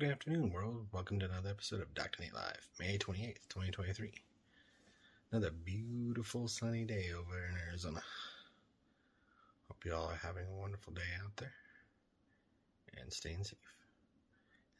Good 0.00 0.12
afternoon, 0.12 0.50
world. 0.50 0.86
Welcome 0.92 1.18
to 1.18 1.26
another 1.26 1.50
episode 1.50 1.82
of 1.82 1.92
Dr. 1.92 2.22
Nate 2.22 2.32
Live, 2.32 2.66
May 2.78 2.96
28th, 2.96 3.44
2023. 3.50 4.10
Another 5.30 5.50
beautiful 5.50 6.48
sunny 6.48 6.86
day 6.86 7.10
over 7.12 7.36
in 7.36 7.54
Arizona. 7.68 8.00
Hope 9.68 9.84
you 9.84 9.92
all 9.92 10.06
are 10.06 10.14
having 10.14 10.46
a 10.46 10.58
wonderful 10.58 10.94
day 10.94 11.02
out 11.22 11.36
there 11.36 11.52
and 12.98 13.12
staying 13.12 13.44
safe. 13.44 13.58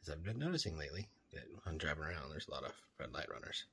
As 0.01 0.09
I've 0.09 0.23
been 0.23 0.39
noticing 0.39 0.75
lately, 0.75 1.07
that 1.33 1.43
when 1.51 1.61
I'm 1.67 1.77
driving 1.77 2.03
around, 2.03 2.31
there's 2.31 2.47
a 2.47 2.51
lot 2.51 2.63
of 2.63 2.71
red 2.99 3.13
light 3.13 3.29
runners. 3.31 3.65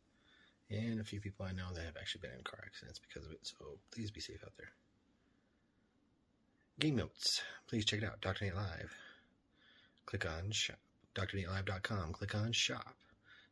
And 0.68 1.00
a 1.00 1.04
few 1.04 1.22
people 1.22 1.46
I 1.46 1.52
know 1.52 1.72
that 1.72 1.86
have 1.86 1.96
actually 1.98 2.28
been 2.28 2.36
in 2.36 2.44
car 2.44 2.60
accidents 2.66 2.98
because 2.98 3.24
of 3.24 3.32
it, 3.32 3.40
so 3.46 3.54
please 3.90 4.10
be 4.10 4.20
safe 4.20 4.44
out 4.44 4.52
there. 4.58 4.72
Game 6.78 6.96
notes. 6.96 7.40
Please 7.68 7.86
check 7.86 8.02
it 8.02 8.06
out, 8.06 8.20
Dr. 8.20 8.44
Nate 8.44 8.54
Live. 8.54 8.94
Click 10.04 10.26
on 10.26 10.50
shop 10.50 10.76
drnatelive.com. 11.26 12.12
Click 12.12 12.34
on 12.34 12.52
shop. 12.52 12.94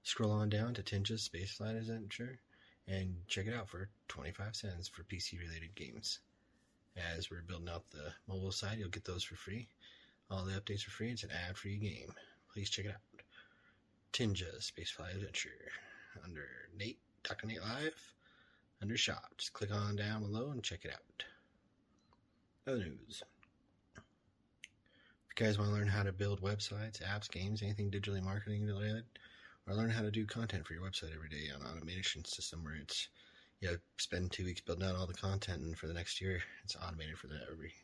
Scroll 0.02 0.30
on 0.30 0.48
down 0.48 0.74
to 0.74 0.82
Tinja's 0.82 1.22
Space 1.22 1.52
Flight 1.52 1.74
Adventure 1.74 2.38
and 2.86 3.16
check 3.27 3.46
it 3.46 3.54
out 3.54 3.68
for 3.68 3.88
25 4.09 4.54
cents 4.54 4.88
for 4.88 5.02
PC 5.02 5.40
related 5.40 5.74
games. 5.74 6.20
As 6.96 7.30
we're 7.30 7.42
building 7.42 7.68
out 7.68 7.90
the 7.90 8.12
mobile 8.28 8.52
side, 8.52 8.78
you'll 8.78 8.88
get 8.88 9.04
those 9.04 9.24
for 9.24 9.34
free. 9.34 9.66
All 10.30 10.45
the 10.45 10.52
updates 10.52 10.87
are 10.87 10.92
free. 10.92 11.10
It's 11.10 11.24
an 11.24 11.30
ad 11.48 11.56
free 11.56 11.76
game. 11.76 12.12
Please 12.52 12.70
check 12.70 12.84
it 12.84 12.92
out. 12.92 13.23
Tinja's 14.12 14.66
Space 14.66 14.90
Flight 14.90 15.14
Adventure 15.14 15.51
under 16.24 16.48
Nate, 16.78 16.98
Dr. 17.23 17.46
Nate 17.46 17.60
Live, 17.60 18.14
under 18.80 18.96
shop. 18.96 19.34
Just 19.37 19.52
click 19.52 19.74
on 19.74 19.96
down 19.96 20.23
below 20.23 20.51
and 20.51 20.62
check 20.62 20.84
it 20.84 20.92
out. 20.92 21.24
Other 22.66 22.84
news. 22.84 23.23
If 25.36 25.40
you 25.40 25.46
guys 25.48 25.58
want 25.58 25.68
to 25.68 25.76
learn 25.76 25.86
how 25.86 26.02
to 26.02 26.12
build 26.12 26.40
websites, 26.40 27.02
apps, 27.02 27.30
games, 27.30 27.60
anything 27.60 27.90
digitally 27.90 28.22
marketing 28.22 28.64
related, 28.64 29.04
or 29.68 29.74
learn 29.74 29.90
how 29.90 30.00
to 30.00 30.10
do 30.10 30.24
content 30.24 30.66
for 30.66 30.72
your 30.72 30.82
website 30.82 31.15
every 31.15 31.29
day 31.29 31.51
on 31.54 31.60
an 31.60 31.76
automation 31.76 32.24
system 32.24 32.65
where 32.65 32.76
it's 32.76 33.09
you 33.60 33.68
know, 33.68 33.76
spend 33.98 34.32
two 34.32 34.46
weeks 34.46 34.62
building 34.62 34.88
out 34.88 34.96
all 34.96 35.07
the 35.07 35.12
content 35.12 35.60
and 35.60 35.76
for 35.76 35.88
the 35.88 35.92
next 35.92 36.23
year 36.23 36.40
it's 36.64 36.74
automated 36.76 37.18
for 37.18 37.26
the 37.26 37.38
every 37.52 37.74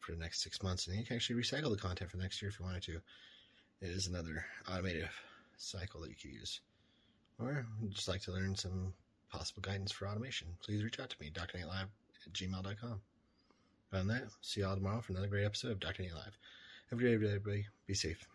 for 0.00 0.10
the 0.10 0.18
next 0.18 0.42
six 0.42 0.64
months 0.64 0.88
and 0.88 0.96
you 0.98 1.04
can 1.04 1.14
actually 1.14 1.40
recycle 1.40 1.70
the 1.70 1.80
content 1.80 2.10
for 2.10 2.16
the 2.16 2.24
next 2.24 2.42
year 2.42 2.48
if 2.48 2.58
you 2.58 2.64
wanted 2.64 2.82
to. 2.82 3.00
It 3.80 3.90
is 3.90 4.08
another 4.08 4.44
automated 4.68 5.08
cycle 5.56 6.00
that 6.00 6.10
you 6.10 6.16
can 6.20 6.32
use. 6.32 6.60
Or 7.38 7.64
just 7.90 8.08
like 8.08 8.22
to 8.22 8.32
learn 8.32 8.56
some 8.56 8.92
possible 9.30 9.62
guidance 9.62 9.92
for 9.92 10.08
automation, 10.08 10.48
please 10.60 10.82
reach 10.82 10.98
out 10.98 11.10
to 11.10 11.16
me, 11.20 11.30
drnatelive 11.32 11.86
at 12.26 12.32
gmail.com. 12.32 13.00
On 13.92 14.08
that, 14.08 14.24
see 14.40 14.62
you 14.62 14.66
all 14.66 14.74
tomorrow 14.74 15.00
for 15.00 15.12
another 15.12 15.28
great 15.28 15.44
episode 15.44 15.70
of 15.70 15.78
Dr. 15.78 16.02
Nate 16.02 16.14
Live. 16.14 16.36
Day, 16.90 17.14
everybody. 17.14 17.66
Be 17.88 17.94
safe. 17.94 18.28